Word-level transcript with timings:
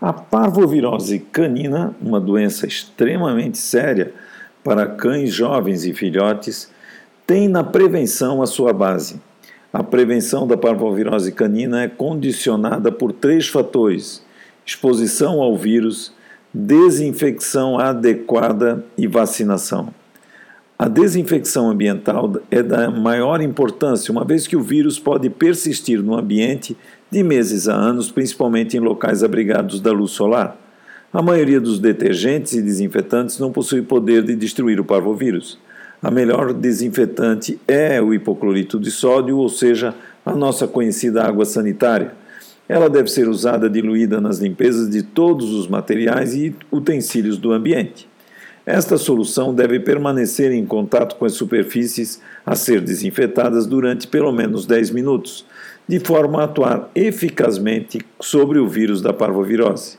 A 0.00 0.12
parvovirose 0.12 1.18
canina, 1.18 1.94
uma 2.00 2.20
doença 2.20 2.66
extremamente 2.66 3.56
séria 3.56 4.12
para 4.62 4.86
cães 4.86 5.32
jovens 5.32 5.86
e 5.86 5.94
filhotes, 5.94 6.70
tem 7.26 7.48
na 7.48 7.64
prevenção 7.64 8.42
a 8.42 8.46
sua 8.46 8.72
base. 8.72 9.20
A 9.72 9.82
prevenção 9.82 10.46
da 10.46 10.56
parvovirose 10.56 11.32
canina 11.32 11.82
é 11.82 11.88
condicionada 11.88 12.92
por 12.92 13.12
três 13.12 13.48
fatores: 13.48 14.22
exposição 14.64 15.40
ao 15.40 15.56
vírus, 15.56 16.12
desinfecção 16.52 17.78
adequada 17.78 18.84
e 18.98 19.06
vacinação. 19.06 19.92
A 20.78 20.88
desinfecção 20.88 21.70
ambiental 21.70 22.30
é 22.50 22.62
da 22.62 22.90
maior 22.90 23.40
importância, 23.40 24.12
uma 24.12 24.26
vez 24.26 24.46
que 24.46 24.54
o 24.54 24.62
vírus 24.62 24.98
pode 24.98 25.30
persistir 25.30 26.02
no 26.02 26.14
ambiente 26.14 26.76
de 27.10 27.22
meses 27.22 27.66
a 27.66 27.74
anos, 27.74 28.10
principalmente 28.10 28.76
em 28.76 28.80
locais 28.80 29.24
abrigados 29.24 29.80
da 29.80 29.90
luz 29.90 30.10
solar. 30.10 30.54
A 31.10 31.22
maioria 31.22 31.58
dos 31.58 31.78
detergentes 31.78 32.52
e 32.52 32.60
desinfetantes 32.60 33.38
não 33.38 33.50
possui 33.50 33.80
poder 33.80 34.22
de 34.22 34.36
destruir 34.36 34.78
o 34.78 34.84
parvovírus. 34.84 35.58
A 36.02 36.10
melhor 36.10 36.52
desinfetante 36.52 37.58
é 37.66 38.02
o 38.02 38.12
hipoclorito 38.12 38.78
de 38.78 38.90
sódio, 38.90 39.38
ou 39.38 39.48
seja, 39.48 39.94
a 40.26 40.34
nossa 40.34 40.68
conhecida 40.68 41.24
água 41.24 41.46
sanitária. 41.46 42.12
Ela 42.68 42.90
deve 42.90 43.08
ser 43.08 43.28
usada 43.28 43.70
diluída 43.70 44.20
nas 44.20 44.40
limpezas 44.40 44.90
de 44.90 45.02
todos 45.02 45.54
os 45.54 45.68
materiais 45.68 46.34
e 46.34 46.54
utensílios 46.70 47.38
do 47.38 47.50
ambiente. 47.50 48.06
Esta 48.66 48.98
solução 48.98 49.54
deve 49.54 49.78
permanecer 49.78 50.50
em 50.50 50.66
contato 50.66 51.14
com 51.14 51.24
as 51.24 51.34
superfícies 51.34 52.20
a 52.44 52.56
ser 52.56 52.80
desinfetadas 52.80 53.64
durante 53.64 54.08
pelo 54.08 54.32
menos 54.32 54.66
10 54.66 54.90
minutos, 54.90 55.46
de 55.86 56.00
forma 56.00 56.40
a 56.40 56.44
atuar 56.46 56.90
eficazmente 56.92 58.00
sobre 58.20 58.58
o 58.58 58.66
vírus 58.66 59.00
da 59.00 59.12
parvovirose. 59.12 59.98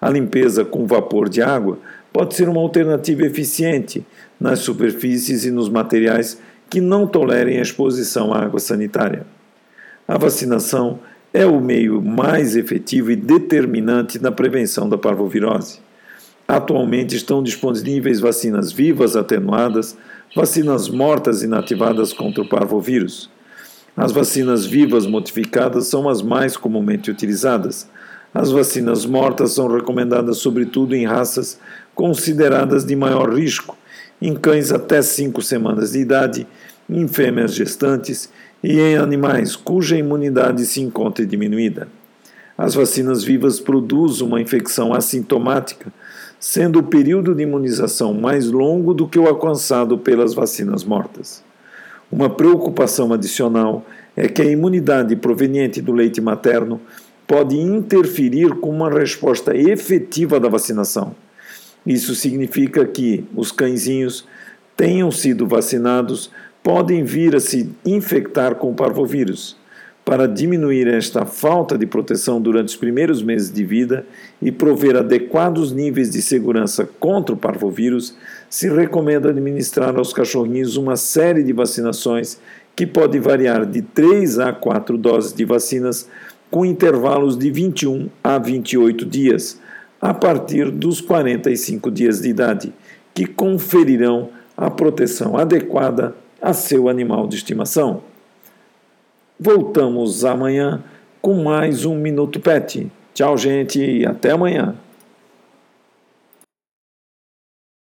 A 0.00 0.10
limpeza 0.10 0.64
com 0.64 0.84
vapor 0.84 1.28
de 1.28 1.40
água 1.40 1.78
pode 2.12 2.34
ser 2.34 2.48
uma 2.48 2.60
alternativa 2.60 3.24
eficiente 3.24 4.04
nas 4.40 4.58
superfícies 4.58 5.44
e 5.44 5.52
nos 5.52 5.68
materiais 5.68 6.40
que 6.68 6.80
não 6.80 7.06
tolerem 7.06 7.60
a 7.60 7.62
exposição 7.62 8.34
à 8.34 8.40
água 8.40 8.58
sanitária. 8.58 9.24
A 10.08 10.18
vacinação 10.18 10.98
é 11.32 11.46
o 11.46 11.60
meio 11.60 12.02
mais 12.02 12.56
efetivo 12.56 13.12
e 13.12 13.16
determinante 13.16 14.20
na 14.20 14.32
prevenção 14.32 14.88
da 14.88 14.98
parvovirose. 14.98 15.78
Atualmente 16.52 17.16
estão 17.16 17.42
disponíveis 17.42 18.20
vacinas 18.20 18.70
vivas 18.70 19.16
atenuadas, 19.16 19.96
vacinas 20.36 20.86
mortas 20.86 21.42
inativadas 21.42 22.12
contra 22.12 22.42
o 22.42 22.46
parvovírus. 22.46 23.30
As 23.96 24.12
vacinas 24.12 24.66
vivas 24.66 25.06
modificadas 25.06 25.86
são 25.86 26.10
as 26.10 26.20
mais 26.20 26.54
comumente 26.54 27.10
utilizadas. 27.10 27.88
As 28.34 28.50
vacinas 28.50 29.06
mortas 29.06 29.52
são 29.52 29.66
recomendadas 29.66 30.36
sobretudo 30.36 30.94
em 30.94 31.06
raças 31.06 31.58
consideradas 31.94 32.84
de 32.84 32.94
maior 32.94 33.32
risco, 33.32 33.74
em 34.20 34.34
cães 34.34 34.70
até 34.70 35.00
5 35.00 35.40
semanas 35.40 35.92
de 35.92 36.00
idade, 36.00 36.46
em 36.86 37.08
fêmeas 37.08 37.54
gestantes 37.54 38.28
e 38.62 38.78
em 38.78 38.98
animais 38.98 39.56
cuja 39.56 39.96
imunidade 39.96 40.66
se 40.66 40.82
encontra 40.82 41.24
diminuída. 41.24 41.88
As 42.58 42.74
vacinas 42.74 43.24
vivas 43.24 43.58
produzem 43.58 44.26
uma 44.26 44.38
infecção 44.38 44.92
assintomática, 44.92 45.90
sendo 46.42 46.80
o 46.80 46.82
período 46.82 47.36
de 47.36 47.44
imunização 47.44 48.12
mais 48.12 48.50
longo 48.50 48.92
do 48.92 49.06
que 49.06 49.16
o 49.16 49.28
alcançado 49.28 49.96
pelas 49.96 50.34
vacinas 50.34 50.82
mortas. 50.82 51.40
Uma 52.10 52.28
preocupação 52.28 53.12
adicional 53.12 53.86
é 54.16 54.26
que 54.26 54.42
a 54.42 54.44
imunidade 54.44 55.14
proveniente 55.14 55.80
do 55.80 55.92
leite 55.92 56.20
materno 56.20 56.80
pode 57.28 57.56
interferir 57.56 58.56
com 58.56 58.70
uma 58.70 58.90
resposta 58.90 59.56
efetiva 59.56 60.40
da 60.40 60.48
vacinação. 60.48 61.14
Isso 61.86 62.12
significa 62.16 62.84
que 62.84 63.24
os 63.36 63.52
cãezinhos 63.52 64.26
tenham 64.76 65.12
sido 65.12 65.46
vacinados 65.46 66.28
podem 66.60 67.04
vir 67.04 67.36
a 67.36 67.40
se 67.40 67.70
infectar 67.86 68.56
com 68.56 68.72
o 68.72 68.74
parvovírus. 68.74 69.56
Para 70.04 70.26
diminuir 70.26 70.88
esta 70.88 71.24
falta 71.24 71.78
de 71.78 71.86
proteção 71.86 72.40
durante 72.40 72.68
os 72.68 72.76
primeiros 72.76 73.22
meses 73.22 73.52
de 73.52 73.64
vida 73.64 74.04
e 74.40 74.50
prover 74.50 74.96
adequados 74.96 75.70
níveis 75.70 76.10
de 76.10 76.20
segurança 76.20 76.88
contra 76.98 77.34
o 77.34 77.38
parvovírus, 77.38 78.16
se 78.50 78.68
recomenda 78.68 79.30
administrar 79.30 79.96
aos 79.96 80.12
cachorrinhos 80.12 80.76
uma 80.76 80.96
série 80.96 81.44
de 81.44 81.52
vacinações 81.52 82.40
que 82.74 82.84
pode 82.84 83.18
variar 83.20 83.64
de 83.64 83.80
3 83.80 84.40
a 84.40 84.52
4 84.52 84.98
doses 84.98 85.32
de 85.32 85.44
vacinas 85.44 86.08
com 86.50 86.66
intervalos 86.66 87.38
de 87.38 87.50
21 87.50 88.08
a 88.24 88.38
28 88.38 89.06
dias, 89.06 89.60
a 90.00 90.12
partir 90.12 90.70
dos 90.70 91.00
45 91.00 91.90
dias 91.92 92.20
de 92.20 92.28
idade, 92.28 92.72
que 93.14 93.24
conferirão 93.24 94.30
a 94.56 94.68
proteção 94.68 95.36
adequada 95.36 96.14
a 96.40 96.52
seu 96.52 96.88
animal 96.88 97.28
de 97.28 97.36
estimação. 97.36 98.11
Voltamos 99.44 100.24
amanhã 100.24 100.84
com 101.20 101.42
mais 101.42 101.84
um 101.84 101.96
Minuto 101.96 102.38
Pet. 102.38 102.86
Tchau, 103.12 103.36
gente, 103.36 104.06
até 104.06 104.30
amanhã. 104.30 104.76